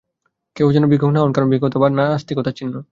[0.55, 2.73] কেহ যেন ভিক্ষুক না হন, কারণ ভিক্ষুকতা নাস্তিকতার চিহ্ন।